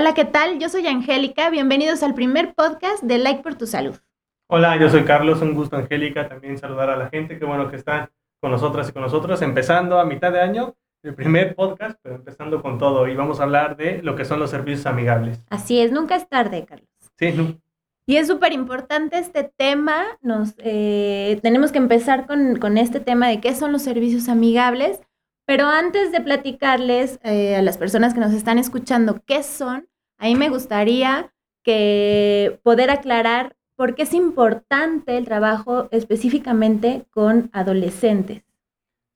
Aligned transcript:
Hola, 0.00 0.14
¿qué 0.14 0.24
tal? 0.24 0.58
Yo 0.58 0.70
soy 0.70 0.86
Angélica. 0.86 1.50
Bienvenidos 1.50 2.02
al 2.02 2.14
primer 2.14 2.54
podcast 2.54 3.02
de 3.02 3.18
Like 3.18 3.42
por 3.42 3.56
tu 3.56 3.66
Salud. 3.66 3.96
Hola, 4.46 4.78
yo 4.78 4.88
soy 4.88 5.04
Carlos. 5.04 5.42
Un 5.42 5.52
gusto, 5.52 5.76
Angélica. 5.76 6.26
También 6.26 6.56
saludar 6.56 6.88
a 6.88 6.96
la 6.96 7.10
gente. 7.10 7.38
Qué 7.38 7.44
bueno 7.44 7.68
que 7.68 7.76
están 7.76 8.08
con 8.40 8.50
nosotras 8.50 8.88
y 8.88 8.92
con 8.92 9.02
nosotros. 9.02 9.42
Empezando 9.42 10.00
a 10.00 10.06
mitad 10.06 10.32
de 10.32 10.40
año, 10.40 10.74
el 11.02 11.14
primer 11.14 11.54
podcast, 11.54 11.98
pero 12.00 12.14
empezando 12.14 12.62
con 12.62 12.78
todo. 12.78 13.08
Y 13.08 13.14
vamos 13.14 13.40
a 13.40 13.42
hablar 13.42 13.76
de 13.76 14.00
lo 14.02 14.16
que 14.16 14.24
son 14.24 14.38
los 14.38 14.48
servicios 14.48 14.86
amigables. 14.86 15.38
Así 15.50 15.78
es, 15.82 15.92
nunca 15.92 16.16
es 16.16 16.26
tarde, 16.26 16.64
Carlos. 16.64 16.88
Sí, 17.18 17.32
no. 17.32 17.60
Y 18.06 18.16
es 18.16 18.26
súper 18.26 18.54
importante 18.54 19.18
este 19.18 19.52
tema. 19.54 20.02
Nos, 20.22 20.54
eh, 20.60 21.38
tenemos 21.42 21.72
que 21.72 21.78
empezar 21.78 22.26
con, 22.26 22.56
con, 22.56 22.78
este 22.78 23.00
tema 23.00 23.28
de 23.28 23.42
qué 23.42 23.54
son 23.54 23.70
los 23.70 23.82
servicios 23.82 24.30
amigables. 24.30 25.02
Pero 25.44 25.66
antes 25.66 26.10
de 26.10 26.22
platicarles 26.22 27.18
eh, 27.22 27.56
a 27.56 27.60
las 27.60 27.76
personas 27.76 28.14
que 28.14 28.20
nos 28.20 28.32
están 28.32 28.58
escuchando 28.58 29.20
qué 29.26 29.42
son, 29.42 29.89
a 30.20 30.26
mí 30.26 30.36
me 30.36 30.50
gustaría 30.50 31.32
que 31.64 32.60
poder 32.62 32.90
aclarar 32.90 33.56
por 33.74 33.94
qué 33.94 34.02
es 34.02 34.12
importante 34.12 35.16
el 35.16 35.24
trabajo 35.24 35.88
específicamente 35.90 37.06
con 37.10 37.48
adolescentes. 37.54 38.42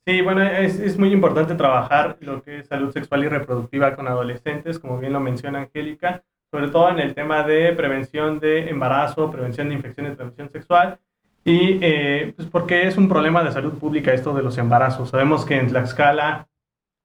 Sí, 0.07 0.23
bueno, 0.23 0.43
es, 0.43 0.99
muy 0.99 1.13
importante 1.13 1.55
trabajar 1.55 2.17
lo 2.21 2.43
que 2.43 2.59
es 2.59 2.67
salud 2.67 2.91
sexual 2.93 3.25
y 3.25 3.29
reproductiva 3.29 3.95
con 3.95 4.09
adolescentes, 4.09 4.79
como 4.79 4.99
bien 4.99 5.13
lo 5.13 5.21
menciona 5.21 5.61
Angélica, 5.61 6.23
sobre 6.51 6.69
todo 6.69 6.91
en 6.91 6.99
el 6.99 7.15
tema 7.15 7.43
de 7.43 7.73
prevención 7.73 8.41
de 8.41 8.71
embarazo, 8.71 9.31
prevención 9.31 9.69
de 9.69 9.75
infecciones 9.75 10.13
de 10.13 10.17
transmisión 10.17 10.51
sexual, 10.51 10.99
y 11.45 11.79
eh, 11.83 12.33
pues 12.35 12.49
porque 12.49 12.87
es 12.87 12.97
un 12.97 13.09
problema 13.09 13.45
de 13.45 13.53
salud 13.53 13.75
pública 13.75 14.15
esto 14.15 14.35
de 14.35 14.43
los 14.43 14.57
embarazos. 14.57 15.11
Sabemos 15.11 15.45
que 15.45 15.57
en 15.57 15.69
Tlaxcala 15.69 16.49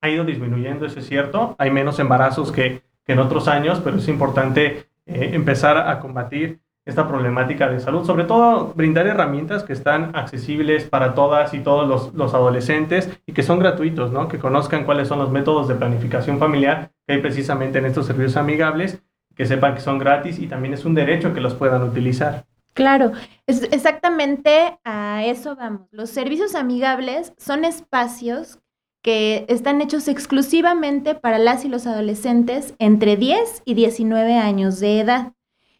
ha 0.01 0.09
ido 0.09 0.23
disminuyendo, 0.23 0.85
eso 0.85 0.99
es 0.99 1.07
cierto, 1.07 1.55
hay 1.57 1.71
menos 1.71 1.99
embarazos 1.99 2.51
que, 2.51 2.81
en 3.09 3.19
otros 3.19 3.47
años, 3.47 3.81
pero 3.83 3.97
es 3.97 4.07
importante 4.07 4.89
eh, 5.05 5.31
empezar 5.33 5.77
a 5.77 5.99
combatir 5.99 6.59
esta 6.85 7.07
problemática 7.07 7.69
de 7.69 7.79
salud, 7.79 8.05
sobre 8.05 8.23
todo 8.23 8.73
brindar 8.73 9.07
herramientas 9.07 9.63
que 9.63 9.73
están 9.73 10.15
accesibles 10.15 10.85
para 10.85 11.13
todas 11.13 11.53
y 11.53 11.59
todos 11.59 11.87
los, 11.87 12.13
los, 12.13 12.33
adolescentes 12.33 13.09
y 13.25 13.33
que 13.33 13.43
son 13.43 13.59
gratuitos, 13.59 14.11
¿no? 14.11 14.27
que 14.27 14.39
conozcan 14.39 14.85
cuáles 14.85 15.07
son 15.07 15.19
los 15.19 15.29
métodos 15.29 15.67
de 15.67 15.75
planificación 15.75 16.39
familiar 16.39 16.91
que 17.05 17.13
hay 17.13 17.21
precisamente 17.21 17.79
en 17.79 17.85
estos 17.85 18.07
servicios 18.07 18.37
amigables, 18.37 19.03
que 19.35 19.45
sepan 19.45 19.75
que 19.75 19.81
son 19.81 19.99
gratis 19.99 20.39
y 20.39 20.47
también 20.47 20.73
es 20.73 20.85
un 20.85 20.95
derecho 20.95 21.33
que 21.33 21.41
los 21.41 21.53
puedan 21.53 21.83
utilizar. 21.83 22.45
Claro, 22.73 23.11
es 23.45 23.63
exactamente 23.71 24.79
a 24.83 25.23
eso 25.25 25.55
vamos. 25.55 25.87
Los 25.91 26.09
servicios 26.09 26.55
amigables 26.55 27.33
son 27.37 27.65
espacios 27.65 28.59
que 29.01 29.45
están 29.47 29.81
hechos 29.81 30.07
exclusivamente 30.07 31.15
para 31.15 31.37
las 31.37 31.63
y 31.65 31.69
los 31.69 31.87
adolescentes 31.87 32.73
entre 32.79 33.15
10 33.15 33.63
y 33.65 33.73
19 33.73 34.33
años 34.33 34.79
de 34.79 34.99
edad. 34.99 35.33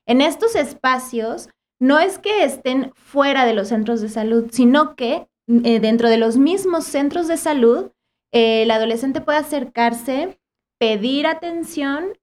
En 0.06 0.22
estos 0.22 0.56
espacios 0.56 1.50
no 1.80 2.00
es 2.00 2.18
que 2.18 2.44
estén 2.44 2.92
fuera 2.96 3.46
de 3.46 3.54
los 3.54 3.70
centros 3.70 4.02
de 4.02 4.10
salud, 4.10 4.50
sino 4.52 4.96
que 4.96 5.28
eh, 5.48 5.80
dentro 5.80 6.10
de 6.10 6.18
los 6.18 6.38
mismos 6.38 6.86
centros 6.86 7.28
de 7.28 7.38
salud, 7.38 7.92
eh, 8.32 8.64
el 8.64 8.72
adolescente 8.72 9.22
puede 9.22 9.40
acercarse, 9.40 10.40
pedir 10.78 11.26
atención 11.26 12.18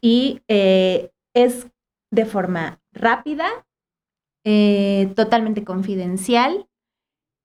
y 0.00 0.40
eh, 0.48 1.10
es 1.34 1.68
de 2.10 2.24
forma 2.24 2.80
rápida, 2.92 3.48
totalmente 5.14 5.62
confidencial. 5.62 6.66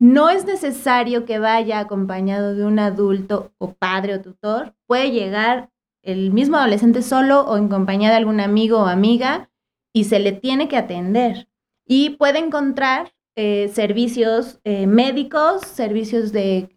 No 0.03 0.29
es 0.29 0.43
necesario 0.45 1.23
que 1.23 1.39
vaya 1.39 1.79
acompañado 1.79 2.55
de 2.55 2.65
un 2.65 2.77
adulto 2.77 3.53
o 3.57 3.71
padre 3.71 4.15
o 4.15 4.21
tutor. 4.21 4.73
Puede 4.85 5.11
llegar 5.11 5.69
el 6.01 6.33
mismo 6.33 6.57
adolescente 6.57 7.01
solo 7.01 7.39
o 7.45 7.55
en 7.55 7.69
compañía 7.69 8.09
de 8.09 8.17
algún 8.17 8.41
amigo 8.41 8.79
o 8.79 8.87
amiga 8.87 9.49
y 9.93 10.03
se 10.03 10.19
le 10.19 10.33
tiene 10.33 10.67
que 10.67 10.75
atender. 10.75 11.47
Y 11.87 12.17
puede 12.17 12.39
encontrar 12.39 13.13
eh, 13.37 13.69
servicios 13.69 14.59
eh, 14.65 14.87
médicos, 14.87 15.61
servicios 15.61 16.33
de 16.33 16.67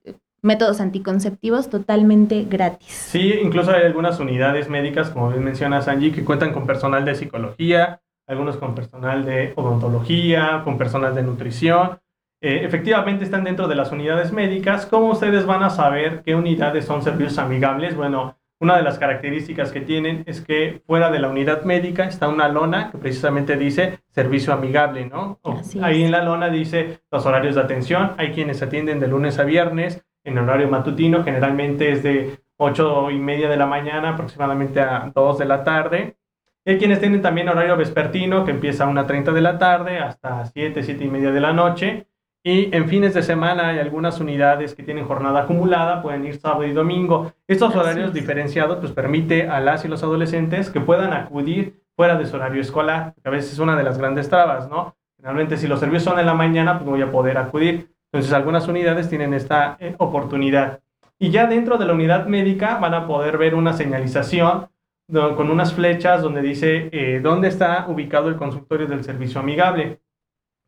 métodos 0.41 0.81
anticonceptivos 0.81 1.69
totalmente 1.69 2.45
gratis. 2.45 2.93
Sí, 2.93 3.35
incluso 3.43 3.73
hay 3.73 3.83
algunas 3.83 4.21
unidades 4.21 4.69
médicas, 4.69 5.11
como 5.11 5.31
bien 5.31 5.43
mencionas, 5.43 5.89
Angie, 5.89 6.13
que 6.13 6.25
cuentan 6.25 6.53
con 6.53 6.65
personal 6.65 7.05
de 7.05 7.17
psicología, 7.17 8.01
algunos 8.29 8.57
con 8.57 8.77
personal 8.77 9.25
de 9.25 9.53
odontología, 9.57 10.61
con 10.63 10.79
personal 10.79 11.13
de 11.17 11.25
nutrición. 11.25 11.99
Eh, 12.47 12.65
efectivamente 12.65 13.25
están 13.25 13.43
dentro 13.43 13.67
de 13.67 13.75
las 13.75 13.91
unidades 13.91 14.31
médicas. 14.31 14.87
¿Cómo 14.87 15.11
ustedes 15.11 15.47
van 15.47 15.65
a 15.65 15.71
saber 15.71 16.23
qué 16.25 16.37
unidades 16.37 16.85
son 16.85 17.03
servicios 17.03 17.39
amigables? 17.39 17.97
Bueno, 17.97 18.39
una 18.61 18.77
de 18.77 18.85
las 18.85 19.01
características 19.01 19.73
que 19.73 19.81
tienen 19.81 20.23
es 20.27 20.43
que 20.43 20.81
fuera 20.87 21.11
de 21.11 21.19
la 21.19 21.29
unidad 21.29 21.65
médica 21.65 22.05
está 22.05 22.29
una 22.29 22.47
lona 22.47 22.93
que 22.93 22.99
precisamente 22.99 23.57
dice 23.57 23.99
servicio 24.11 24.53
amigable, 24.53 25.07
¿no? 25.07 25.41
ahí 25.83 26.05
en 26.05 26.13
la 26.13 26.23
lona 26.23 26.49
dice 26.49 27.01
los 27.11 27.27
horarios 27.27 27.57
de 27.57 27.63
atención. 27.63 28.13
Hay 28.17 28.31
quienes 28.31 28.63
atienden 28.63 29.01
de 29.01 29.09
lunes 29.09 29.41
a 29.41 29.43
viernes 29.43 30.07
en 30.23 30.39
horario 30.39 30.69
matutino, 30.69 31.25
generalmente 31.25 31.91
es 31.91 32.05
de 32.05 32.39
8 32.59 33.11
y 33.11 33.19
media 33.19 33.49
de 33.49 33.57
la 33.57 33.67
mañana 33.67 34.11
aproximadamente 34.11 34.81
a 34.81 35.11
2 35.13 35.39
de 35.39 35.45
la 35.47 35.65
tarde. 35.65 36.17
Hay 36.65 36.79
quienes 36.79 37.01
tienen 37.01 37.23
también 37.23 37.49
horario 37.49 37.77
vespertino 37.77 38.45
que 38.45 38.53
empieza 38.53 38.85
a 38.85 38.89
1.30 38.89 39.33
de 39.33 39.41
la 39.41 39.59
tarde 39.59 39.99
hasta 39.99 40.47
7, 40.47 40.85
7 40.85 41.03
y 41.03 41.09
media 41.09 41.33
de 41.33 41.41
la 41.41 41.53
noche. 41.53 42.07
Y 42.47 42.73
en 42.73 42.89
fines 42.89 43.13
de 43.13 43.25
semana 43.25 43.71
hay 43.71 43.81
algunas 43.81 44.21
unidades 44.21 44.73
que 44.77 44.85
tienen 44.85 45.05
jornada 45.05 45.41
acumulada, 45.43 46.01
pueden 46.01 46.25
ir 46.25 46.39
sábado 46.39 46.65
y 46.65 46.73
domingo. 46.73 47.33
Estos 47.49 47.75
horarios 47.75 48.15
diferenciados 48.15 48.79
pues 48.79 48.93
permite 48.93 49.49
a 49.49 49.59
las 49.59 49.85
y 49.85 49.89
los 49.89 50.05
adolescentes 50.05 50.71
que 50.71 50.79
puedan 50.81 51.13
acudir 51.13 51.83
fuera 51.97 52.15
de 52.15 52.25
su 52.25 52.37
horario 52.37 52.63
escolar, 52.63 53.15
que 53.21 53.29
a 53.29 53.33
veces 53.33 53.55
es 53.55 53.59
una 53.59 53.75
de 53.75 53.83
las 53.83 53.99
grandes 53.99 54.29
trabas, 54.29 54.69
¿no? 54.69 54.95
Generalmente 55.17 55.57
si 55.57 55.67
los 55.67 55.81
servicios 55.81 56.05
son 56.05 56.21
en 56.21 56.27
la 56.27 56.35
mañana, 56.35 56.75
pues 56.75 56.85
no 56.85 56.93
voy 56.93 57.03
a 57.03 57.11
poder 57.11 57.37
acudir. 57.37 57.91
Entonces 58.13 58.33
algunas 58.33 58.69
unidades 58.69 59.09
tienen 59.09 59.35
esta 59.35 59.77
eh, 59.81 59.97
oportunidad. 59.99 60.79
Y 61.19 61.31
ya 61.31 61.49
dentro 61.49 61.79
de 61.79 61.87
la 61.87 61.95
unidad 61.95 62.27
médica 62.27 62.79
van 62.79 62.95
a 62.95 63.09
poder 63.09 63.39
ver 63.39 63.57
una 63.57 63.73
señalización 63.73 64.69
con 65.09 65.51
unas 65.51 65.75
flechas 65.75 66.23
donde 66.23 66.43
dice 66.43 66.91
eh, 66.93 67.19
dónde 67.21 67.49
está 67.49 67.87
ubicado 67.89 68.29
el 68.29 68.37
consultorio 68.37 68.87
del 68.87 69.03
servicio 69.03 69.41
amigable. 69.41 69.99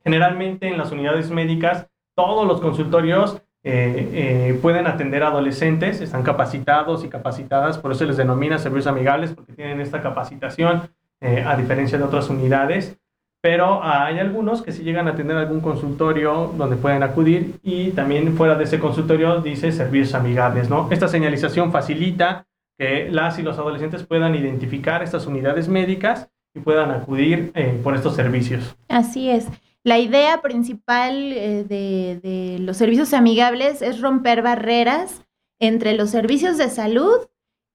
Generalmente 0.09 0.67
en 0.69 0.79
las 0.79 0.91
unidades 0.91 1.31
médicas, 1.31 1.87
todos 2.17 2.47
los 2.47 2.63
consultorios 2.63 3.43
eh, 3.63 4.09
eh, 4.15 4.59
pueden 4.63 4.87
atender 4.87 5.23
a 5.23 5.29
adolescentes, 5.29 6.01
están 6.01 6.23
capacitados 6.23 7.05
y 7.05 7.11
capacitadas, 7.11 7.77
por 7.77 7.93
eso 7.93 8.07
les 8.07 8.17
denomina 8.17 8.59
servicios 8.59 8.87
amigables, 8.87 9.35
porque 9.35 9.53
tienen 9.53 9.83
esta 9.83 10.01
capacitación, 10.01 10.89
eh, 11.21 11.45
a 11.47 11.59
diferencia 11.59 11.99
de 11.99 12.05
otras 12.05 12.31
unidades. 12.31 12.97
Pero 13.43 13.85
hay 13.85 14.19
algunos 14.19 14.63
que 14.63 14.73
sí 14.73 14.83
llegan 14.83 15.09
a 15.09 15.11
atender 15.11 15.37
algún 15.37 15.61
consultorio 15.61 16.55
donde 16.57 16.77
pueden 16.77 17.03
acudir 17.03 17.57
y 17.63 17.91
también 17.91 18.35
fuera 18.35 18.55
de 18.55 18.65
ese 18.65 18.79
consultorio 18.79 19.43
dice 19.43 19.73
servicios 19.73 20.15
amigables, 20.15 20.71
¿no? 20.71 20.89
Esta 20.91 21.07
señalización 21.07 21.71
facilita 21.71 22.47
que 22.79 23.11
las 23.11 23.39
y 23.39 23.43
los 23.43 23.59
adolescentes 23.59 24.05
puedan 24.05 24.35
identificar 24.35 25.03
estas 25.03 25.27
unidades 25.27 25.69
médicas 25.69 26.31
y 26.55 26.61
puedan 26.61 26.91
acudir 26.93 27.53
por 27.85 27.95
estos 27.95 28.17
servicios. 28.17 28.75
Así 28.89 29.29
es. 29.29 29.49
La 29.89 29.99
idea 29.99 30.43
principal 30.43 31.33
eh, 31.33 31.65
de, 31.67 32.59
los 32.61 32.77
servicios 32.77 33.15
amigables 33.15 33.81
es 33.81 34.03
romper 34.03 34.43
barreras 34.43 35.25
entre 35.59 35.95
los 35.95 36.11
servicios 36.11 36.59
de 36.59 36.69
salud 36.69 37.27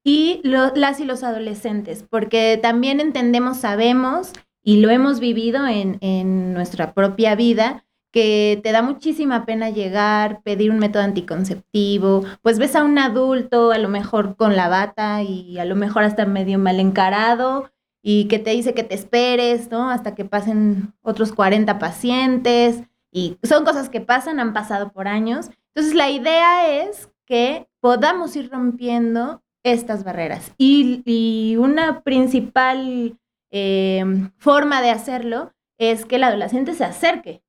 y 0.05 0.39
las 0.43 0.99
y 0.99 1.05
los 1.05 1.23
adolescentes, 1.23 2.05
porque 2.07 2.59
también 2.61 2.99
entendemos, 2.99 3.57
sabemos 3.57 4.31
y 4.63 4.79
lo 4.79 4.91
hemos 4.91 5.19
vivido 5.19 5.65
en, 5.65 5.97
en 6.01 6.53
nuestra 6.53 6.93
propia 6.93 7.33
vida, 7.33 7.83
que 8.11 8.59
te 8.61 8.71
da 8.71 8.83
muchísima 8.83 9.47
pena 9.47 9.71
llegar, 9.71 10.43
pedir 10.43 10.69
un 10.69 10.77
método 10.77 11.01
anticonceptivo, 11.01 12.25
pues 12.43 12.59
ves 12.59 12.75
a 12.75 12.83
un 12.83 12.99
adulto 12.99 13.71
a 13.71 13.79
lo 13.79 13.89
mejor 13.89 14.35
con 14.35 14.55
la 14.55 14.69
bata 14.69 15.23
y 15.23 15.57
a 15.57 15.65
lo 15.65 15.75
mejor 15.75 16.03
hasta 16.03 16.27
medio 16.27 16.59
mal 16.59 16.79
encarado 16.79 17.72
y 18.05 18.27
que 18.27 18.37
te 18.37 18.51
dice 18.51 18.73
que 18.73 18.83
te 18.83 18.95
esperes, 18.95 19.71
¿no? 19.71 19.89
Hasta 19.89 20.13
que 20.13 20.25
pasen 20.25 20.93
otros 21.01 21.31
40 21.31 21.79
pacientes 21.79 22.83
y 23.11 23.37
son 23.43 23.63
cosas 23.63 23.89
que 23.89 24.01
pasan, 24.01 24.41
han 24.41 24.53
pasado 24.53 24.91
por 24.91 25.07
años. 25.07 25.49
Entonces 25.73 25.95
la 25.95 26.09
idea 26.11 26.83
es 26.83 27.09
que 27.25 27.69
podamos 27.79 28.35
ir 28.35 28.51
rompiendo 28.51 29.41
estas 29.63 30.03
barreras 30.03 30.53
y, 30.57 31.55
una 31.57 32.01
principal 32.01 33.17
eh, 33.49 34.03
forma 34.37 34.81
de 34.81 34.89
hacerlo 34.89 35.53
es 35.77 36.05
que 36.05 36.17
el 36.17 36.25
adolescente 36.25 36.73
se 36.73 36.83
acerque, 36.83 37.41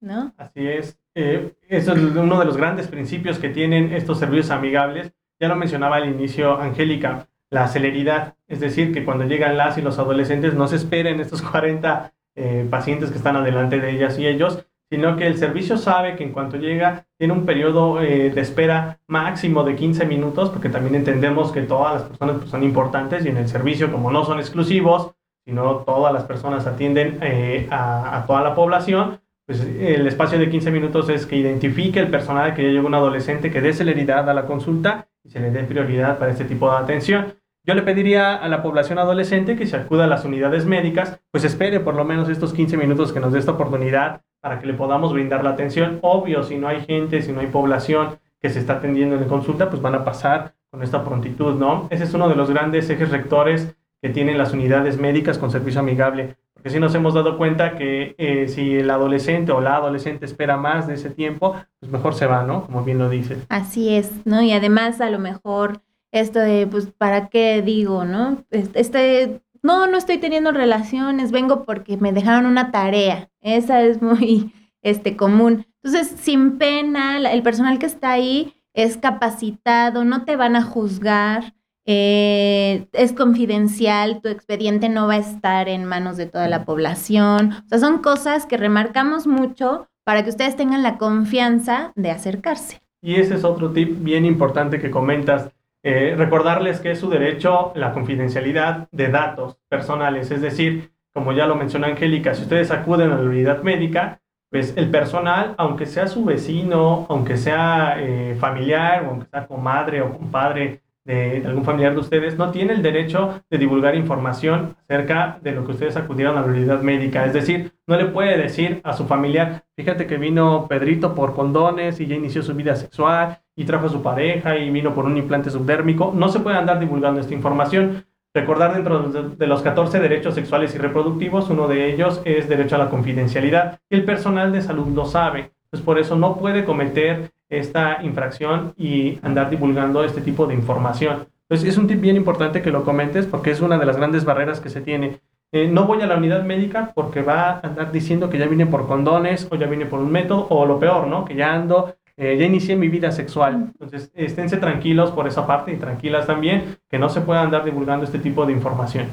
¿no? 0.00 0.32
Así 0.38 0.66
es. 0.66 0.98
Eh, 1.14 1.54
eso 1.68 1.92
es 1.92 1.98
uno 1.98 2.38
de 2.38 2.46
los 2.46 2.56
grandes 2.56 2.88
principios 2.88 3.38
que 3.38 3.50
tienen 3.50 3.92
estos 3.92 4.18
servicios 4.18 4.50
amigables. 4.50 5.12
Ya 5.38 5.48
lo 5.48 5.56
mencionaba 5.56 5.96
al 5.96 6.08
inicio 6.08 6.58
Angélica 6.58 7.28
la 7.52 7.68
celeridad, 7.68 8.34
es 8.48 8.60
decir, 8.60 8.94
que 8.94 9.04
cuando 9.04 9.24
llegan 9.24 9.58
las 9.58 9.76
y 9.76 9.82
los 9.82 9.98
adolescentes 9.98 10.54
no 10.54 10.68
se 10.68 10.76
esperen 10.76 11.20
estos 11.20 11.42
40 11.50 12.12
eh, 12.34 12.66
pacientes 12.68 13.10
que 13.10 13.18
están 13.18 13.36
adelante 13.36 13.78
de 13.78 13.90
ellas 13.90 14.18
y 14.18 14.26
ellos, 14.26 14.64
sino 14.90 15.16
que 15.16 15.26
el 15.26 15.36
servicio 15.36 15.76
sabe 15.76 16.16
que 16.16 16.24
en 16.24 16.32
cuanto 16.32 16.56
llega 16.56 17.06
tiene 17.18 17.34
un 17.34 17.44
periodo 17.44 18.00
eh, 18.00 18.30
de 18.30 18.40
espera 18.40 19.00
máximo 19.06 19.64
de 19.64 19.76
15 19.76 20.06
minutos, 20.06 20.48
porque 20.48 20.70
también 20.70 20.94
entendemos 20.94 21.52
que 21.52 21.62
todas 21.62 21.94
las 21.94 22.02
personas 22.04 22.36
pues, 22.36 22.50
son 22.50 22.62
importantes 22.62 23.24
y 23.26 23.28
en 23.28 23.36
el 23.36 23.48
servicio, 23.48 23.92
como 23.92 24.10
no 24.10 24.24
son 24.24 24.38
exclusivos, 24.38 25.12
sino 25.44 25.76
todas 25.78 26.12
las 26.12 26.24
personas 26.24 26.66
atienden 26.66 27.18
eh, 27.20 27.68
a, 27.70 28.24
toda 28.26 28.42
la 28.42 28.54
población, 28.54 29.20
pues 29.44 29.60
el 29.60 30.06
espacio 30.06 30.38
de 30.38 30.48
15 30.48 30.70
minutos 30.70 31.08
es 31.10 31.26
que 31.26 31.36
identifique 31.36 32.00
el 32.00 32.08
personal 32.08 32.54
que 32.54 32.62
ya 32.62 32.70
llegó 32.70 32.86
un 32.86 32.94
adolescente, 32.94 33.50
que 33.50 33.60
dé 33.60 33.74
celeridad 33.74 34.28
a 34.30 34.34
la 34.34 34.46
consulta 34.46 35.08
y 35.22 35.28
se 35.28 35.40
le 35.40 35.50
dé 35.50 35.64
prioridad 35.64 36.18
para 36.18 36.32
este 36.32 36.44
tipo 36.44 36.70
de 36.70 36.78
atención. 36.78 37.34
Yo 37.64 37.74
le 37.74 37.82
pediría 37.82 38.34
a 38.34 38.48
la 38.48 38.60
población 38.60 38.98
adolescente 38.98 39.54
que 39.54 39.68
se 39.68 39.76
acuda 39.76 40.04
a 40.04 40.08
las 40.08 40.24
unidades 40.24 40.66
médicas, 40.66 41.20
pues 41.30 41.44
espere 41.44 41.78
por 41.78 41.94
lo 41.94 42.04
menos 42.04 42.28
estos 42.28 42.52
15 42.52 42.76
minutos 42.76 43.12
que 43.12 43.20
nos 43.20 43.32
dé 43.32 43.38
esta 43.38 43.52
oportunidad 43.52 44.22
para 44.40 44.58
que 44.58 44.66
le 44.66 44.74
podamos 44.74 45.12
brindar 45.12 45.44
la 45.44 45.50
atención. 45.50 46.00
Obvio, 46.02 46.42
si 46.42 46.56
no 46.56 46.66
hay 46.66 46.80
gente, 46.80 47.22
si 47.22 47.30
no 47.30 47.38
hay 47.38 47.46
población 47.46 48.18
que 48.40 48.50
se 48.50 48.58
está 48.58 48.74
atendiendo 48.74 49.14
en 49.14 49.28
consulta, 49.28 49.70
pues 49.70 49.80
van 49.80 49.94
a 49.94 50.04
pasar 50.04 50.54
con 50.72 50.82
esta 50.82 51.04
prontitud, 51.04 51.54
¿no? 51.54 51.86
Ese 51.90 52.02
es 52.02 52.14
uno 52.14 52.28
de 52.28 52.34
los 52.34 52.50
grandes 52.50 52.90
ejes 52.90 53.10
rectores 53.10 53.76
que 54.00 54.08
tienen 54.08 54.38
las 54.38 54.52
unidades 54.52 54.98
médicas 54.98 55.38
con 55.38 55.52
servicio 55.52 55.78
amigable. 55.78 56.34
Porque 56.54 56.70
si 56.70 56.80
nos 56.80 56.92
hemos 56.96 57.14
dado 57.14 57.38
cuenta 57.38 57.76
que 57.76 58.16
eh, 58.18 58.48
si 58.48 58.74
el 58.74 58.90
adolescente 58.90 59.52
o 59.52 59.60
la 59.60 59.76
adolescente 59.76 60.24
espera 60.24 60.56
más 60.56 60.88
de 60.88 60.94
ese 60.94 61.10
tiempo, 61.10 61.54
pues 61.78 61.92
mejor 61.92 62.14
se 62.14 62.26
va, 62.26 62.42
¿no? 62.42 62.64
Como 62.66 62.82
bien 62.82 62.98
lo 62.98 63.08
dice. 63.08 63.36
Así 63.48 63.94
es, 63.94 64.10
¿no? 64.24 64.42
Y 64.42 64.52
además 64.52 65.00
a 65.00 65.10
lo 65.10 65.20
mejor 65.20 65.80
esto 66.12 66.38
de, 66.38 66.66
pues, 66.66 66.86
¿para 66.96 67.28
qué 67.28 67.62
digo, 67.62 68.04
no? 68.04 68.44
Este, 68.50 69.42
no, 69.62 69.86
no 69.86 69.96
estoy 69.96 70.18
teniendo 70.18 70.52
relaciones, 70.52 71.32
vengo 71.32 71.64
porque 71.64 71.96
me 71.96 72.12
dejaron 72.12 72.46
una 72.46 72.70
tarea. 72.70 73.30
Esa 73.40 73.82
es 73.82 74.00
muy, 74.00 74.52
este, 74.82 75.16
común. 75.16 75.66
Entonces, 75.82 76.14
sin 76.20 76.58
pena, 76.58 77.18
el 77.18 77.42
personal 77.42 77.78
que 77.78 77.86
está 77.86 78.12
ahí 78.12 78.54
es 78.74 78.96
capacitado, 78.96 80.04
no 80.04 80.24
te 80.24 80.36
van 80.36 80.54
a 80.54 80.62
juzgar, 80.62 81.54
eh, 81.84 82.86
es 82.92 83.12
confidencial, 83.12 84.20
tu 84.22 84.28
expediente 84.28 84.88
no 84.88 85.08
va 85.08 85.14
a 85.14 85.18
estar 85.18 85.68
en 85.68 85.84
manos 85.84 86.16
de 86.16 86.26
toda 86.26 86.48
la 86.48 86.64
población. 86.64 87.52
O 87.52 87.68
sea, 87.68 87.78
son 87.78 87.98
cosas 87.98 88.46
que 88.46 88.56
remarcamos 88.56 89.26
mucho 89.26 89.88
para 90.04 90.22
que 90.22 90.30
ustedes 90.30 90.56
tengan 90.56 90.82
la 90.82 90.98
confianza 90.98 91.92
de 91.96 92.10
acercarse. 92.10 92.80
Y 93.02 93.16
ese 93.16 93.34
es 93.34 93.44
otro 93.44 93.72
tip 93.72 94.02
bien 94.02 94.24
importante 94.24 94.80
que 94.80 94.90
comentas 94.90 95.50
eh, 95.82 96.14
recordarles 96.16 96.80
que 96.80 96.92
es 96.92 97.00
su 97.00 97.10
derecho 97.10 97.72
la 97.74 97.92
confidencialidad 97.92 98.88
de 98.92 99.08
datos 99.08 99.58
personales, 99.68 100.30
es 100.30 100.40
decir, 100.40 100.92
como 101.12 101.32
ya 101.32 101.46
lo 101.46 101.56
mencionó 101.56 101.86
Angélica, 101.86 102.34
si 102.34 102.42
ustedes 102.42 102.70
acuden 102.70 103.10
a 103.10 103.16
la 103.16 103.28
unidad 103.28 103.62
médica, 103.62 104.20
pues 104.50 104.76
el 104.76 104.90
personal, 104.90 105.54
aunque 105.56 105.86
sea 105.86 106.06
su 106.06 106.24
vecino, 106.24 107.06
aunque 107.08 107.36
sea 107.36 107.96
eh, 107.98 108.36
familiar, 108.38 109.04
o 109.04 109.10
aunque 109.10 109.26
sea 109.30 109.46
comadre 109.46 110.02
o 110.02 110.12
compadre 110.12 110.81
de, 111.04 111.42
algún 111.46 111.64
familiar 111.64 111.92
de 111.94 112.00
ustedes, 112.00 112.38
no 112.38 112.50
tiene 112.50 112.74
el 112.74 112.82
derecho 112.82 113.42
de 113.50 113.58
divulgar 113.58 113.94
información 113.94 114.76
acerca 114.88 115.38
de 115.42 115.52
lo 115.52 115.64
que 115.64 115.72
ustedes 115.72 115.96
acudieron 115.96 116.36
a 116.36 116.42
la 116.42 116.46
unidad 116.46 116.82
médica. 116.82 117.24
Es 117.24 117.32
decir, 117.32 117.72
no 117.86 117.96
le 117.96 118.06
puede 118.06 118.38
decir 118.38 118.80
a 118.84 118.92
su 118.92 119.06
familiar, 119.06 119.64
fíjate 119.76 120.06
que 120.06 120.16
vino 120.16 120.66
Pedrito 120.68 121.14
por 121.14 121.34
condones 121.34 122.00
y 122.00 122.06
ya 122.06 122.14
inició 122.14 122.42
su 122.42 122.54
vida 122.54 122.76
sexual 122.76 123.40
y 123.56 123.64
trajo 123.64 123.86
a 123.86 123.90
su 123.90 124.02
pareja 124.02 124.56
y 124.56 124.70
vino 124.70 124.94
por 124.94 125.04
un 125.04 125.16
implante 125.16 125.50
subdérmico. 125.50 126.12
No 126.14 126.28
se 126.28 126.40
puede 126.40 126.56
andar 126.56 126.78
divulgando 126.78 127.20
esta 127.20 127.34
información. 127.34 128.04
Recordar 128.34 128.74
dentro 128.74 129.10
de 129.10 129.46
los 129.46 129.60
14 129.60 130.00
derechos 130.00 130.34
sexuales 130.34 130.74
y 130.74 130.78
reproductivos, 130.78 131.50
uno 131.50 131.68
de 131.68 131.92
ellos 131.92 132.22
es 132.24 132.48
derecho 132.48 132.76
a 132.76 132.78
la 132.78 132.88
confidencialidad. 132.88 133.78
El 133.90 134.04
personal 134.04 134.52
de 134.52 134.62
salud 134.62 134.88
lo 134.94 135.04
sabe, 135.04 135.52
pues 135.68 135.82
por 135.82 135.98
eso 135.98 136.16
no 136.16 136.38
puede 136.38 136.64
cometer 136.64 137.30
esta 137.58 138.02
infracción 138.02 138.74
y 138.76 139.18
andar 139.22 139.50
divulgando 139.50 140.04
este 140.04 140.20
tipo 140.20 140.46
de 140.46 140.54
información. 140.54 141.26
Entonces 141.48 141.68
es 141.68 141.78
un 141.78 141.86
tip 141.86 142.00
bien 142.00 142.16
importante 142.16 142.62
que 142.62 142.70
lo 142.70 142.84
comentes 142.84 143.26
porque 143.26 143.50
es 143.50 143.60
una 143.60 143.78
de 143.78 143.86
las 143.86 143.96
grandes 143.96 144.24
barreras 144.24 144.60
que 144.60 144.70
se 144.70 144.80
tiene. 144.80 145.20
Eh, 145.52 145.68
no 145.68 145.84
voy 145.84 146.00
a 146.00 146.06
la 146.06 146.16
unidad 146.16 146.44
médica 146.44 146.92
porque 146.94 147.20
va 147.20 147.50
a 147.50 147.60
andar 147.60 147.92
diciendo 147.92 148.30
que 148.30 148.38
ya 148.38 148.46
vine 148.46 148.64
por 148.64 148.86
condones 148.86 149.48
o 149.50 149.56
ya 149.56 149.66
vine 149.66 149.84
por 149.84 150.00
un 150.00 150.10
método 150.10 150.46
o 150.48 150.64
lo 150.64 150.78
peor, 150.78 151.06
¿no? 151.06 151.26
Que 151.26 151.34
ya 151.34 151.52
ando 151.52 151.94
eh, 152.16 152.36
ya 152.38 152.44
inicié 152.44 152.76
mi 152.76 152.88
vida 152.88 153.10
sexual. 153.10 153.72
Entonces, 153.72 154.10
esténse 154.14 154.58
tranquilos 154.58 155.10
por 155.10 155.26
esa 155.26 155.46
parte 155.46 155.72
y 155.72 155.76
tranquilas 155.76 156.26
también, 156.26 156.76
que 156.88 156.98
no 156.98 157.08
se 157.08 157.22
pueda 157.22 157.42
andar 157.42 157.64
divulgando 157.64 158.04
este 158.04 158.18
tipo 158.18 158.44
de 158.44 158.52
información. 158.52 159.06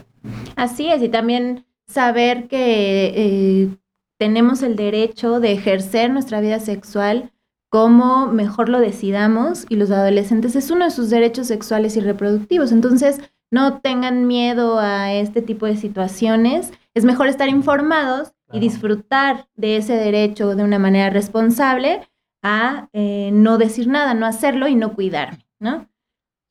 Así 0.55 0.89
es, 0.89 1.01
y 1.01 1.09
también 1.09 1.65
saber 1.87 2.47
que 2.47 3.13
eh, 3.15 3.69
tenemos 4.17 4.63
el 4.63 4.75
derecho 4.75 5.39
de 5.39 5.53
ejercer 5.53 6.11
nuestra 6.11 6.41
vida 6.41 6.59
sexual 6.59 7.31
como 7.69 8.27
mejor 8.27 8.69
lo 8.69 8.79
decidamos 8.79 9.65
y 9.69 9.75
los 9.75 9.91
adolescentes 9.91 10.55
es 10.55 10.71
uno 10.71 10.85
de 10.85 10.91
sus 10.91 11.09
derechos 11.09 11.47
sexuales 11.47 11.95
y 11.97 12.01
reproductivos. 12.01 12.71
Entonces, 12.71 13.21
no 13.51 13.79
tengan 13.79 14.27
miedo 14.27 14.79
a 14.79 15.13
este 15.13 15.41
tipo 15.41 15.65
de 15.65 15.75
situaciones. 15.75 16.71
Es 16.93 17.05
mejor 17.05 17.27
estar 17.27 17.47
informados 17.47 18.33
y 18.51 18.59
disfrutar 18.59 19.47
de 19.55 19.77
ese 19.77 19.93
derecho 19.93 20.55
de 20.55 20.63
una 20.63 20.79
manera 20.79 21.09
responsable 21.09 22.01
a 22.43 22.89
eh, 22.93 23.29
no 23.33 23.57
decir 23.57 23.87
nada, 23.87 24.13
no 24.13 24.25
hacerlo 24.25 24.67
y 24.67 24.75
no 24.75 24.93
cuidarme, 24.93 25.45
¿no? 25.59 25.87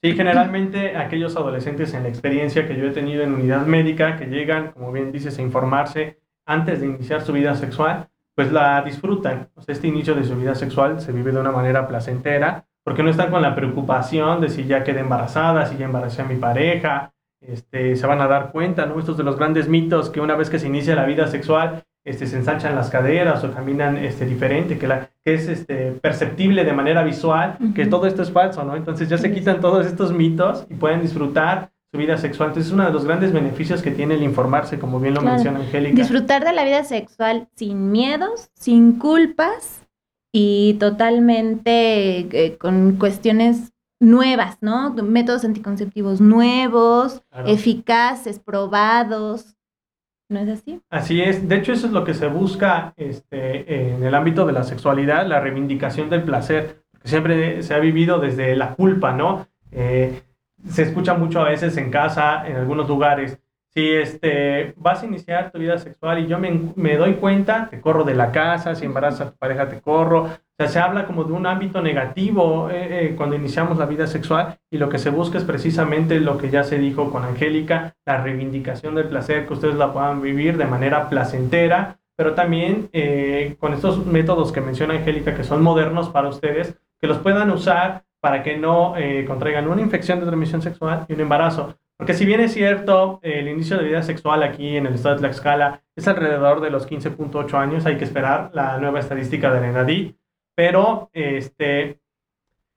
Sí, 0.02 0.12
generalmente 0.12 0.96
aquellos 0.96 1.36
adolescentes 1.36 1.92
en 1.94 2.04
la 2.04 2.08
experiencia 2.08 2.68
que 2.68 2.76
yo 2.76 2.86
he 2.86 2.92
tenido 2.92 3.24
en 3.24 3.34
unidad 3.34 3.66
médica 3.66 4.16
que 4.16 4.26
llegan, 4.26 4.70
como 4.70 4.92
bien 4.92 5.10
dices, 5.10 5.36
a 5.38 5.42
informarse 5.42 6.20
antes 6.46 6.80
de 6.80 6.86
iniciar 6.86 7.22
su 7.22 7.32
vida 7.32 7.56
sexual, 7.56 8.08
pues 8.38 8.52
la 8.52 8.82
disfrutan. 8.82 9.48
este 9.66 9.88
inicio 9.88 10.14
de 10.14 10.22
su 10.22 10.36
vida 10.36 10.54
sexual 10.54 11.00
se 11.00 11.10
vive 11.10 11.32
de 11.32 11.40
una 11.40 11.50
manera 11.50 11.88
placentera, 11.88 12.64
porque 12.84 13.02
no 13.02 13.10
están 13.10 13.32
con 13.32 13.42
la 13.42 13.56
preocupación 13.56 14.40
de 14.40 14.48
si 14.48 14.64
ya 14.64 14.84
quedé 14.84 15.00
embarazada, 15.00 15.66
si 15.66 15.76
ya 15.76 15.86
embaracé 15.86 16.22
a 16.22 16.24
mi 16.24 16.36
pareja, 16.36 17.12
este, 17.44 17.96
se 17.96 18.06
van 18.06 18.20
a 18.20 18.28
dar 18.28 18.52
cuenta, 18.52 18.86
¿no? 18.86 19.00
Estos 19.00 19.16
de 19.16 19.24
los 19.24 19.36
grandes 19.36 19.68
mitos 19.68 20.08
que 20.08 20.20
una 20.20 20.36
vez 20.36 20.50
que 20.50 20.60
se 20.60 20.68
inicia 20.68 20.94
la 20.94 21.04
vida 21.04 21.26
sexual, 21.26 21.82
este, 22.04 22.28
se 22.28 22.36
ensanchan 22.36 22.76
las 22.76 22.90
caderas 22.90 23.42
o 23.42 23.52
caminan 23.52 23.96
este, 23.96 24.24
diferente, 24.24 24.78
que, 24.78 24.86
la, 24.86 25.10
que 25.24 25.34
es 25.34 25.48
este, 25.48 25.90
perceptible 26.00 26.64
de 26.64 26.72
manera 26.72 27.02
visual, 27.02 27.58
que 27.74 27.86
todo 27.86 28.06
esto 28.06 28.22
es 28.22 28.30
falso, 28.30 28.62
¿no? 28.62 28.76
Entonces 28.76 29.08
ya 29.08 29.18
se 29.18 29.34
quitan 29.34 29.60
todos 29.60 29.84
estos 29.84 30.12
mitos 30.12 30.64
y 30.70 30.74
pueden 30.74 31.00
disfrutar 31.00 31.70
su 31.90 31.98
vida 31.98 32.18
sexual. 32.18 32.50
Entonces 32.50 32.68
es 32.68 32.74
uno 32.74 32.84
de 32.84 32.92
los 32.92 33.04
grandes 33.04 33.32
beneficios 33.32 33.82
que 33.82 33.90
tiene 33.90 34.14
el 34.14 34.22
informarse, 34.22 34.78
como 34.78 35.00
bien 35.00 35.14
lo 35.14 35.22
menciona 35.22 35.60
Angélica. 35.60 35.96
Disfrutar 35.96 36.44
de 36.44 36.52
la 36.52 36.64
vida 36.64 36.84
sexual 36.84 37.48
sin 37.54 37.90
miedos, 37.90 38.50
sin 38.54 38.98
culpas 38.98 39.86
y 40.32 40.74
totalmente 40.74 42.18
eh, 42.30 42.58
con 42.58 42.96
cuestiones 42.96 43.72
nuevas, 44.00 44.58
¿no? 44.60 44.92
Métodos 44.94 45.44
anticonceptivos 45.44 46.20
nuevos, 46.20 47.22
eficaces, 47.46 48.38
probados. 48.38 49.56
¿No 50.30 50.40
es 50.40 50.48
así? 50.50 50.80
Así 50.90 51.22
es. 51.22 51.48
De 51.48 51.56
hecho, 51.56 51.72
eso 51.72 51.86
es 51.86 51.92
lo 51.92 52.04
que 52.04 52.12
se 52.12 52.28
busca 52.28 52.92
este, 52.98 53.94
en 53.94 54.04
el 54.04 54.14
ámbito 54.14 54.44
de 54.44 54.52
la 54.52 54.62
sexualidad, 54.62 55.26
la 55.26 55.40
reivindicación 55.40 56.10
del 56.10 56.22
placer, 56.22 56.82
que 57.00 57.08
siempre 57.08 57.62
se 57.62 57.72
ha 57.72 57.78
vivido 57.78 58.20
desde 58.20 58.54
la 58.54 58.74
culpa, 58.74 59.14
¿no? 59.14 59.48
Eh, 59.72 60.22
se 60.68 60.82
escucha 60.82 61.14
mucho 61.14 61.40
a 61.40 61.48
veces 61.48 61.76
en 61.76 61.90
casa, 61.90 62.46
en 62.46 62.56
algunos 62.56 62.88
lugares, 62.88 63.38
si 63.74 63.90
este, 63.90 64.74
vas 64.76 65.02
a 65.02 65.06
iniciar 65.06 65.52
tu 65.52 65.58
vida 65.58 65.78
sexual 65.78 66.18
y 66.18 66.26
yo 66.26 66.38
me, 66.38 66.72
me, 66.74 66.96
doy 66.96 67.14
cuenta, 67.14 67.68
te 67.70 67.80
corro 67.80 68.02
de 68.02 68.14
la 68.14 68.32
casa, 68.32 68.74
si 68.74 68.84
embarazas 68.84 69.20
a 69.20 69.30
tu 69.30 69.36
pareja, 69.36 69.68
te 69.68 69.80
corro. 69.80 70.24
O 70.24 70.30
sea, 70.58 70.68
se 70.68 70.80
habla 70.80 71.06
como 71.06 71.22
de 71.22 71.32
un 71.32 71.46
ámbito 71.46 71.80
negativo 71.80 72.70
eh, 72.70 73.06
eh, 73.06 73.14
cuando 73.16 73.36
iniciamos 73.36 73.78
la 73.78 73.86
vida 73.86 74.08
sexual 74.08 74.58
y 74.70 74.78
lo 74.78 74.88
que 74.88 74.98
se 74.98 75.10
busca 75.10 75.38
es 75.38 75.44
precisamente 75.44 76.18
lo 76.18 76.38
que 76.38 76.50
ya 76.50 76.64
se 76.64 76.78
dijo 76.78 77.12
con 77.12 77.24
Angélica, 77.24 77.94
la 78.04 78.20
reivindicación 78.20 78.96
del 78.96 79.06
placer, 79.06 79.46
que 79.46 79.52
ustedes 79.52 79.76
la 79.76 79.92
puedan 79.92 80.22
vivir 80.22 80.56
de 80.56 80.64
manera 80.64 81.08
placentera, 81.08 82.00
pero 82.16 82.34
también 82.34 82.88
eh, 82.92 83.54
con 83.60 83.74
estos 83.74 84.04
métodos 84.06 84.50
que 84.50 84.60
menciona 84.60 84.94
Angélica, 84.94 85.36
que 85.36 85.44
son 85.44 85.62
modernos 85.62 86.08
para 86.08 86.28
ustedes, 86.28 86.74
que 87.00 87.06
los 87.06 87.18
puedan 87.18 87.50
usar 87.50 88.02
para 88.20 88.42
que 88.42 88.56
no 88.56 88.94
contraigan 89.26 89.68
una 89.68 89.82
infección 89.82 90.20
de 90.20 90.26
transmisión 90.26 90.62
sexual 90.62 91.06
y 91.08 91.14
un 91.14 91.20
embarazo. 91.20 91.76
Porque 91.98 92.14
si 92.14 92.24
bien 92.24 92.40
es 92.40 92.52
cierto, 92.52 93.18
el 93.22 93.48
inicio 93.48 93.76
de 93.76 93.84
vida 93.84 94.02
sexual 94.02 94.44
aquí 94.44 94.76
en 94.76 94.86
el 94.86 94.94
estado 94.94 95.16
de 95.16 95.20
Tlaxcala 95.22 95.82
es 95.96 96.06
alrededor 96.06 96.60
de 96.60 96.70
los 96.70 96.88
15.8 96.88 97.54
años, 97.54 97.86
hay 97.86 97.96
que 97.98 98.04
esperar 98.04 98.50
la 98.54 98.78
nueva 98.78 99.00
estadística 99.00 99.52
de 99.52 99.66
ENADI, 99.66 100.16
pero 100.54 101.10
este, 101.12 101.98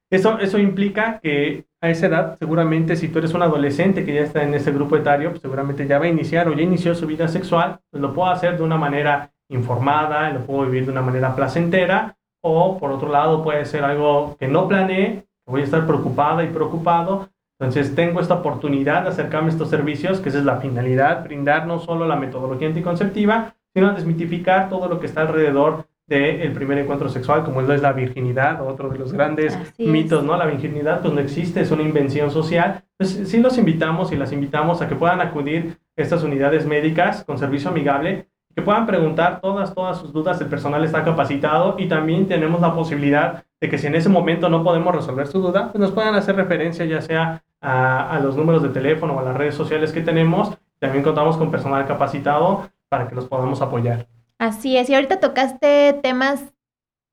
eso, 0.09 0.39
eso 0.39 0.57
implica 0.57 1.19
que 1.19 1.65
a 1.81 1.89
esa 1.89 2.07
edad, 2.07 2.37
seguramente 2.39 2.95
si 2.95 3.09
tú 3.09 3.19
eres 3.19 3.33
un 3.33 3.43
adolescente 3.43 4.03
que 4.05 4.13
ya 4.13 4.21
está 4.21 4.43
en 4.43 4.53
ese 4.53 4.71
grupo 4.71 4.97
etario, 4.97 5.29
pues 5.29 5.41
seguramente 5.41 5.87
ya 5.87 5.99
va 5.99 6.05
a 6.05 6.09
iniciar 6.09 6.47
o 6.47 6.53
ya 6.53 6.63
inició 6.63 6.95
su 6.95 7.05
vida 7.05 7.27
sexual, 7.27 7.79
pues 7.89 8.01
lo 8.01 8.13
puedo 8.13 8.29
hacer 8.29 8.57
de 8.57 8.63
una 8.63 8.77
manera 8.77 9.31
informada, 9.49 10.29
lo 10.31 10.45
puedo 10.45 10.65
vivir 10.65 10.85
de 10.85 10.91
una 10.91 11.01
manera 11.01 11.35
placentera, 11.35 12.17
o 12.43 12.77
por 12.77 12.91
otro 12.91 13.09
lado 13.09 13.43
puede 13.43 13.65
ser 13.65 13.83
algo 13.83 14.35
que 14.37 14.47
no 14.47 14.67
planeé, 14.67 15.27
voy 15.45 15.61
a 15.61 15.65
estar 15.65 15.85
preocupada 15.85 16.43
y 16.43 16.47
preocupado, 16.47 17.29
entonces, 17.61 17.93
tengo 17.93 18.19
esta 18.19 18.33
oportunidad 18.33 19.03
de 19.03 19.09
acercarme 19.09 19.49
a 19.49 19.51
estos 19.51 19.69
servicios, 19.69 20.19
que 20.19 20.29
esa 20.29 20.39
es 20.39 20.45
la 20.45 20.57
finalidad, 20.57 21.23
brindar 21.23 21.67
no 21.67 21.77
solo 21.77 22.07
la 22.07 22.15
metodología 22.15 22.67
anticonceptiva, 22.67 23.53
sino 23.71 23.93
desmitificar 23.93 24.67
todo 24.67 24.89
lo 24.89 24.99
que 24.99 25.05
está 25.05 25.21
alrededor 25.21 25.85
del 26.07 26.51
primer 26.53 26.79
encuentro 26.79 27.07
sexual, 27.07 27.43
como 27.43 27.61
es 27.61 27.79
la 27.79 27.93
virginidad, 27.93 28.67
otro 28.67 28.89
de 28.89 28.97
los 28.97 29.13
grandes 29.13 29.55
mitos, 29.77 30.23
¿no? 30.23 30.35
La 30.37 30.47
virginidad 30.47 31.01
pues 31.01 31.13
no 31.13 31.19
existe, 31.21 31.61
es 31.61 31.69
una 31.69 31.83
invención 31.83 32.31
social. 32.31 32.83
Pues 32.97 33.11
sí 33.11 33.39
los 33.39 33.59
invitamos 33.59 34.11
y 34.11 34.15
las 34.15 34.31
invitamos 34.31 34.81
a 34.81 34.89
que 34.89 34.95
puedan 34.95 35.21
acudir 35.21 35.77
a 35.95 36.01
estas 36.01 36.23
unidades 36.23 36.65
médicas 36.65 37.23
con 37.23 37.37
servicio 37.37 37.69
amigable, 37.69 38.27
que 38.55 38.61
puedan 38.61 38.85
preguntar 38.85 39.41
todas, 39.41 39.73
todas 39.73 39.97
sus 39.97 40.11
dudas, 40.11 40.39
el 40.41 40.47
personal 40.47 40.83
está 40.83 41.03
capacitado 41.03 41.75
y 41.77 41.87
también 41.87 42.27
tenemos 42.27 42.61
la 42.61 42.73
posibilidad 42.73 43.43
de 43.59 43.69
que 43.69 43.77
si 43.77 43.87
en 43.87 43.95
ese 43.95 44.09
momento 44.09 44.49
no 44.49 44.63
podemos 44.63 44.95
resolver 44.95 45.27
su 45.27 45.41
duda, 45.41 45.71
pues 45.71 45.79
nos 45.79 45.91
puedan 45.91 46.15
hacer 46.15 46.35
referencia 46.35 46.85
ya 46.85 47.01
sea 47.01 47.43
a, 47.61 48.15
a 48.15 48.19
los 48.19 48.35
números 48.35 48.63
de 48.63 48.69
teléfono 48.69 49.13
o 49.13 49.19
a 49.19 49.23
las 49.23 49.37
redes 49.37 49.55
sociales 49.55 49.91
que 49.91 50.01
tenemos. 50.01 50.57
También 50.79 51.03
contamos 51.03 51.37
con 51.37 51.51
personal 51.51 51.85
capacitado 51.85 52.69
para 52.89 53.07
que 53.07 53.15
los 53.15 53.25
podamos 53.25 53.61
apoyar. 53.61 54.07
Así 54.39 54.75
es, 54.75 54.89
y 54.89 54.95
ahorita 54.95 55.19
tocaste 55.19 55.93
temas 56.01 56.43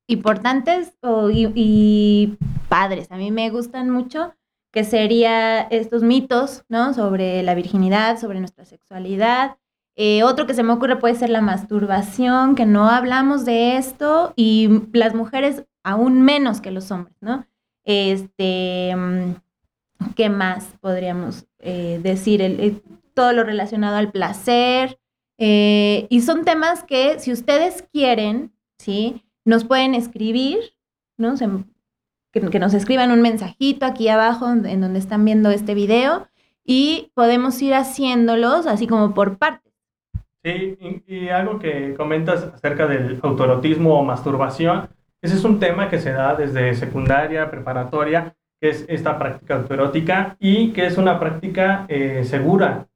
importantes 0.08 0.96
y, 1.54 2.36
padres, 2.68 3.12
a 3.12 3.16
mí 3.16 3.30
me 3.30 3.50
gustan 3.50 3.90
mucho, 3.90 4.34
que 4.72 4.82
sería 4.82 5.60
estos 5.60 6.02
mitos, 6.02 6.64
¿no? 6.68 6.94
Sobre 6.94 7.42
la 7.42 7.54
virginidad, 7.54 8.18
sobre 8.18 8.40
nuestra 8.40 8.64
sexualidad. 8.64 9.56
Eh, 10.00 10.22
otro 10.22 10.46
que 10.46 10.54
se 10.54 10.62
me 10.62 10.72
ocurre 10.72 10.94
puede 10.96 11.16
ser 11.16 11.28
la 11.28 11.40
masturbación, 11.40 12.54
que 12.54 12.66
no 12.66 12.88
hablamos 12.88 13.44
de 13.44 13.76
esto 13.76 14.32
y 14.36 14.68
las 14.92 15.12
mujeres 15.12 15.64
aún 15.82 16.22
menos 16.22 16.60
que 16.60 16.70
los 16.70 16.92
hombres, 16.92 17.16
¿no? 17.20 17.46
Este, 17.84 18.94
mm, 18.94 20.12
¿qué 20.14 20.28
más 20.28 20.66
podríamos 20.80 21.46
eh, 21.58 21.98
decir? 22.00 22.82
todo 23.12 23.32
lo 23.32 23.42
relacionado 23.42 23.96
al 23.96 24.12
placer, 24.12 25.00
eh, 25.38 26.06
y 26.10 26.20
son 26.20 26.44
temas 26.44 26.84
que 26.84 27.18
si 27.18 27.32
ustedes 27.32 27.84
quieren, 27.92 28.52
¿sí? 28.78 29.24
Nos 29.44 29.64
pueden 29.64 29.94
escribir, 29.96 30.58
¿no? 31.16 31.34
que, 32.32 32.58
nos 32.60 32.74
escriban 32.74 33.10
un 33.10 33.22
mensajito 33.22 33.86
aquí 33.86 34.08
abajo 34.08 34.48
en 34.48 34.80
donde 34.80 35.00
están 35.00 35.24
viendo 35.24 35.50
este 35.50 35.74
video 35.74 36.28
y 36.64 37.10
podemos 37.14 37.60
ir 37.62 37.74
haciéndolos 37.74 38.66
así 38.66 38.86
como 38.86 39.14
por 39.14 39.38
partes. 39.38 39.67
Sí, 40.48 41.02
y, 41.06 41.28
algo 41.28 41.58
que 41.58 41.92
comentas 41.94 42.42
acerca 42.42 42.86
del 42.86 43.20
autoerotismo 43.22 44.00
o 44.00 44.02
masturbación, 44.02 44.88
ese 45.20 45.34
es 45.34 45.44
un 45.44 45.60
tema 45.60 45.90
que 45.90 45.98
se 45.98 46.10
da 46.10 46.34
desde 46.34 46.74
secundaria, 46.74 47.50
preparatoria, 47.50 48.34
que 48.58 48.70
es 48.70 48.86
esta 48.88 49.18
práctica 49.18 49.56
autoerótica 49.56 50.38
y 50.40 50.72
que 50.72 50.86
es 50.86 50.96
una 50.96 51.20
práctica 51.20 51.84
eh, 51.90 52.24
segura. 52.24 52.88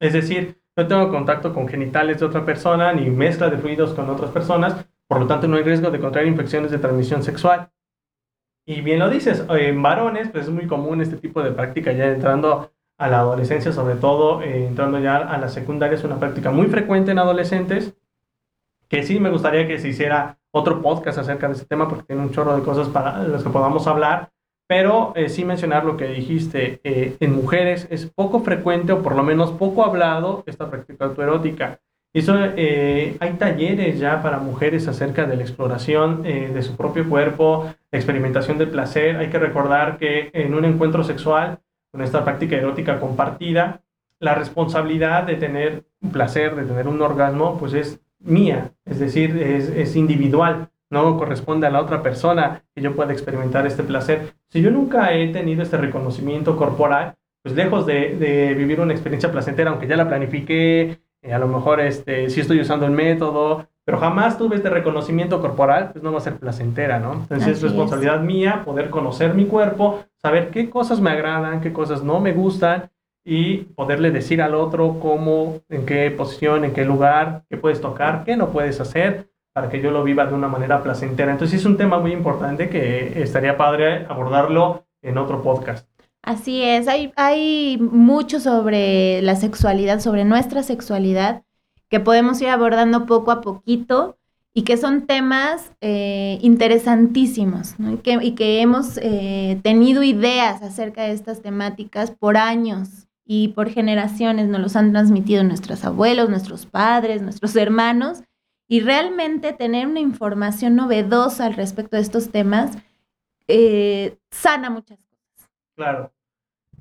Es 0.00 0.12
decir, 0.12 0.60
no 0.76 0.86
tengo 0.86 1.10
contacto 1.10 1.52
con 1.52 1.66
genitales 1.66 2.20
de 2.20 2.26
otra 2.26 2.44
persona 2.44 2.92
ni 2.92 3.10
mezcla 3.10 3.50
de 3.50 3.58
fluidos 3.58 3.92
con 3.92 4.08
otras 4.08 4.30
personas, 4.30 4.86
por 5.08 5.18
lo 5.18 5.26
tanto 5.26 5.48
no 5.48 5.56
hay 5.56 5.64
riesgo 5.64 5.90
de 5.90 5.98
contraer 5.98 6.28
infecciones 6.28 6.70
de 6.70 6.78
transmisión 6.78 7.24
sexual. 7.24 7.72
Y 8.64 8.82
bien 8.82 9.00
lo 9.00 9.10
dices, 9.10 9.44
en 9.48 9.82
varones 9.82 10.28
pues 10.28 10.44
es 10.44 10.50
muy 10.50 10.68
común 10.68 11.00
este 11.00 11.16
tipo 11.16 11.42
de 11.42 11.50
práctica 11.50 11.90
ya 11.90 12.06
entrando 12.06 12.70
a 12.98 13.08
la 13.08 13.20
adolescencia, 13.20 13.72
sobre 13.72 13.96
todo 13.96 14.42
eh, 14.42 14.66
entrando 14.66 14.98
ya 14.98 15.16
a 15.16 15.38
la 15.38 15.48
secundaria, 15.48 15.96
es 15.96 16.04
una 16.04 16.18
práctica 16.18 16.50
muy 16.50 16.66
frecuente 16.66 17.10
en 17.10 17.18
adolescentes, 17.18 17.94
que 18.88 19.02
sí 19.02 19.20
me 19.20 19.30
gustaría 19.30 19.66
que 19.66 19.78
se 19.78 19.88
hiciera 19.88 20.38
otro 20.50 20.80
podcast 20.80 21.18
acerca 21.18 21.48
de 21.48 21.54
este 21.54 21.66
tema 21.66 21.88
porque 21.88 22.04
tiene 22.04 22.22
un 22.22 22.32
chorro 22.32 22.56
de 22.56 22.62
cosas 22.62 22.88
para 22.88 23.22
las 23.24 23.42
que 23.42 23.50
podamos 23.50 23.86
hablar, 23.86 24.30
pero 24.66 25.12
eh, 25.14 25.28
sí 25.28 25.44
mencionar 25.44 25.84
lo 25.84 25.96
que 25.96 26.08
dijiste, 26.08 26.80
eh, 26.82 27.16
en 27.20 27.34
mujeres 27.34 27.86
es 27.90 28.06
poco 28.06 28.40
frecuente 28.40 28.92
o 28.92 29.02
por 29.02 29.14
lo 29.14 29.22
menos 29.22 29.52
poco 29.52 29.84
hablado 29.84 30.42
esta 30.46 30.70
práctica 30.70 31.04
autoerótica. 31.04 31.80
Eso, 32.12 32.34
eh, 32.56 33.16
hay 33.20 33.32
talleres 33.34 33.98
ya 33.98 34.22
para 34.22 34.38
mujeres 34.38 34.88
acerca 34.88 35.26
de 35.26 35.36
la 35.36 35.42
exploración 35.42 36.22
de 36.22 36.62
su 36.62 36.74
propio 36.74 37.06
cuerpo, 37.06 37.74
experimentación 37.92 38.56
del 38.56 38.70
placer. 38.70 39.16
Hay 39.16 39.28
que 39.28 39.38
recordar 39.38 39.98
que 39.98 40.30
en 40.32 40.54
un 40.54 40.64
encuentro 40.64 41.04
sexual, 41.04 41.58
con 41.96 42.04
esta 42.04 42.24
práctica 42.24 42.56
erótica 42.56 43.00
compartida, 43.00 43.80
la 44.20 44.34
responsabilidad 44.34 45.22
de 45.22 45.36
tener 45.36 45.84
un 46.02 46.12
placer, 46.12 46.54
de 46.54 46.64
tener 46.64 46.88
un 46.88 47.00
orgasmo, 47.00 47.56
pues 47.58 47.72
es 47.72 47.98
mía, 48.18 48.72
es 48.84 48.98
decir, 48.98 49.34
es, 49.38 49.96
individual 49.96 50.68
no 50.90 51.16
corresponde 51.16 51.66
a 51.66 51.70
la 51.70 51.80
otra 51.80 52.02
persona 52.02 52.62
que 52.74 52.82
yo 52.82 52.94
pueda 52.94 53.12
experimentar 53.12 53.66
este 53.66 53.82
placer. 53.82 54.34
Si 54.50 54.60
yo 54.60 54.70
nunca 54.70 55.14
he 55.14 55.28
tenido 55.28 55.62
este 55.62 55.78
reconocimiento 55.78 56.54
corporal, 56.54 57.14
pues 57.42 57.56
lejos 57.56 57.86
de, 57.86 58.54
vivir 58.54 58.78
una 58.78 58.92
experiencia 58.92 59.32
placentera, 59.32 59.70
aunque 59.70 59.86
ya 59.86 59.96
la 59.96 60.06
planifiqué, 60.06 61.00
eh, 61.22 61.32
a 61.32 61.38
lo 61.38 61.48
mejor 61.48 61.80
este, 61.80 62.28
sí 62.28 62.42
estoy 62.42 62.60
usando 62.60 62.84
el 62.84 62.92
método, 62.92 63.68
pero 63.86 63.98
jamás 63.98 64.36
tuve 64.36 64.56
este 64.56 64.68
reconocimiento 64.68 65.40
corporal, 65.40 65.90
pues 65.92 66.02
no 66.02 66.10
va 66.10 66.18
a 66.18 66.20
ser 66.20 66.38
placentera, 66.38 66.98
¿no? 66.98 67.12
Entonces 67.12 67.46
es 67.46 67.62
responsabilidad 67.62 68.20
mía 68.20 68.62
poder 68.64 68.90
conocer 68.90 69.32
mi 69.32 69.46
cuerpo, 69.46 70.04
saber 70.20 70.50
qué 70.50 70.68
cosas 70.68 71.00
me 71.00 71.10
agradan, 71.10 71.60
qué 71.60 71.72
cosas 71.72 72.02
no 72.02 72.18
me 72.18 72.32
gustan 72.32 72.90
y 73.24 73.58
poderle 73.58 74.10
decir 74.10 74.42
al 74.42 74.56
otro 74.56 74.98
cómo, 74.98 75.60
en 75.68 75.86
qué 75.86 76.10
posición, 76.10 76.64
en 76.64 76.72
qué 76.72 76.84
lugar, 76.84 77.44
qué 77.48 77.58
puedes 77.58 77.80
tocar, 77.80 78.24
qué 78.24 78.36
no 78.36 78.48
puedes 78.48 78.80
hacer 78.80 79.30
para 79.54 79.68
que 79.68 79.80
yo 79.80 79.92
lo 79.92 80.02
viva 80.02 80.26
de 80.26 80.34
una 80.34 80.48
manera 80.48 80.82
placentera. 80.82 81.30
Entonces 81.30 81.60
es 81.60 81.64
un 81.64 81.76
tema 81.76 82.00
muy 82.00 82.12
importante 82.12 82.68
que 82.68 83.22
estaría 83.22 83.56
padre 83.56 84.04
abordarlo 84.08 84.84
en 85.00 85.16
otro 85.16 85.42
podcast. 85.42 85.88
Así 86.24 86.60
es, 86.60 86.88
hay, 86.88 87.12
hay 87.14 87.78
mucho 87.78 88.40
sobre 88.40 89.22
la 89.22 89.36
sexualidad, 89.36 90.00
sobre 90.00 90.24
nuestra 90.24 90.64
sexualidad, 90.64 91.44
que 91.88 92.00
podemos 92.00 92.40
ir 92.40 92.48
abordando 92.48 93.06
poco 93.06 93.30
a 93.30 93.40
poquito 93.40 94.16
y 94.52 94.62
que 94.62 94.78
son 94.78 95.06
temas 95.06 95.70
eh, 95.82 96.38
interesantísimos 96.40 97.74
y, 97.78 98.32
que, 98.32 98.60
hemos 98.62 98.98
eh, 99.02 99.60
tenido 99.62 100.02
ideas 100.02 100.62
acerca 100.62 101.02
de 101.02 101.12
estas 101.12 101.42
temáticas 101.42 102.10
por 102.10 102.38
años 102.38 103.06
y 103.26 103.48
por 103.48 103.68
generaciones, 103.68 104.48
nos 104.48 104.60
los 104.60 104.76
han 104.76 104.92
transmitido 104.92 105.44
nuestros 105.44 105.84
abuelos, 105.84 106.30
nuestros 106.30 106.64
padres, 106.64 107.20
nuestros 107.20 107.54
hermanos 107.56 108.22
y 108.66 108.80
realmente 108.80 109.52
tener 109.52 109.86
una 109.86 110.00
información 110.00 110.74
novedosa 110.74 111.46
al 111.46 111.54
respecto 111.54 111.96
de 111.96 112.02
estos 112.02 112.30
temas 112.30 112.78
eh, 113.48 114.16
sana 114.30 114.70
muchas 114.70 115.04
cosas. 115.04 115.50
Claro. 115.74 116.12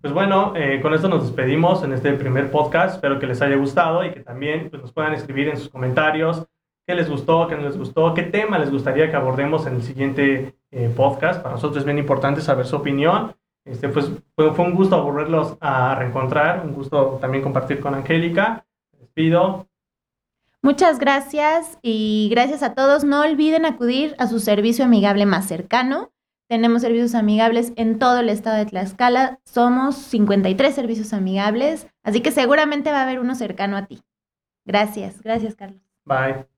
Pues 0.05 0.13
bueno, 0.13 0.53
eh, 0.55 0.81
con 0.83 0.93
esto 0.93 1.07
nos 1.07 1.23
despedimos 1.23 1.83
en 1.83 1.91
este 1.91 2.13
primer 2.13 2.51
podcast. 2.51 2.93
Espero 2.93 3.17
que 3.17 3.25
les 3.25 3.41
haya 3.41 3.55
gustado 3.55 4.05
y 4.05 4.11
que 4.11 4.19
también 4.19 4.69
pues, 4.69 4.79
nos 4.79 4.91
puedan 4.91 5.13
escribir 5.13 5.47
en 5.47 5.57
sus 5.57 5.67
comentarios 5.67 6.45
qué 6.85 6.93
les 6.93 7.09
gustó, 7.09 7.47
qué 7.47 7.55
no 7.55 7.63
les 7.63 7.75
gustó, 7.75 8.13
qué 8.13 8.21
tema 8.21 8.59
les 8.59 8.69
gustaría 8.69 9.09
que 9.09 9.15
abordemos 9.15 9.65
en 9.65 9.77
el 9.77 9.81
siguiente 9.81 10.53
eh, 10.69 10.93
podcast. 10.95 11.41
Para 11.41 11.55
nosotros 11.55 11.79
es 11.79 11.85
bien 11.85 11.97
importante 11.97 12.41
saber 12.41 12.67
su 12.67 12.75
opinión. 12.75 13.35
Este, 13.65 13.89
pues 13.89 14.11
fue, 14.35 14.53
fue 14.53 14.65
un 14.65 14.75
gusto 14.75 15.01
volverlos 15.01 15.57
a 15.59 15.95
reencontrar, 15.95 16.61
un 16.63 16.73
gusto 16.73 17.17
también 17.19 17.43
compartir 17.43 17.79
con 17.79 17.95
Angélica. 17.95 18.63
Les 18.91 19.01
despido. 19.01 19.65
Muchas 20.61 20.99
gracias 20.99 21.79
y 21.81 22.27
gracias 22.29 22.61
a 22.61 22.75
todos. 22.75 23.03
No 23.03 23.21
olviden 23.21 23.65
acudir 23.65 24.13
a 24.19 24.27
su 24.27 24.39
servicio 24.39 24.85
amigable 24.85 25.25
más 25.25 25.47
cercano. 25.47 26.11
Tenemos 26.47 26.83
servicios 26.83 27.15
amigables 27.15 27.73
en 27.75 27.97
todo 27.97 28.19
el 28.19 28.29
estado 28.29 28.57
de 28.57 28.65
Tlaxcala. 28.65 29.39
Somos 29.45 29.95
53 29.95 30.75
servicios 30.75 31.13
amigables, 31.13 31.87
así 32.03 32.21
que 32.21 32.31
seguramente 32.31 32.91
va 32.91 32.99
a 32.99 33.03
haber 33.03 33.19
uno 33.19 33.35
cercano 33.35 33.77
a 33.77 33.87
ti. 33.87 34.03
Gracias, 34.65 35.21
gracias 35.21 35.55
Carlos. 35.55 35.81
Bye. 36.05 36.54